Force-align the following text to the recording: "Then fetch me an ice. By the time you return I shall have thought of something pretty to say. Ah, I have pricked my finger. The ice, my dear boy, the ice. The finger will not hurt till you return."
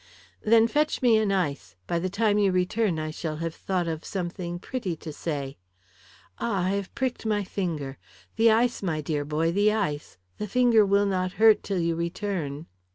"Then 0.41 0.67
fetch 0.67 1.03
me 1.03 1.19
an 1.19 1.31
ice. 1.31 1.75
By 1.85 1.99
the 1.99 2.09
time 2.09 2.39
you 2.39 2.51
return 2.51 2.97
I 2.97 3.11
shall 3.11 3.35
have 3.35 3.53
thought 3.53 3.87
of 3.87 4.03
something 4.03 4.57
pretty 4.57 4.95
to 4.95 5.13
say. 5.13 5.59
Ah, 6.39 6.65
I 6.65 6.69
have 6.71 6.95
pricked 6.95 7.23
my 7.23 7.43
finger. 7.43 7.99
The 8.35 8.49
ice, 8.49 8.81
my 8.81 9.01
dear 9.01 9.23
boy, 9.23 9.51
the 9.51 9.71
ice. 9.71 10.17
The 10.39 10.47
finger 10.47 10.87
will 10.87 11.05
not 11.05 11.33
hurt 11.33 11.61
till 11.61 11.77
you 11.79 11.93
return." 11.95 12.65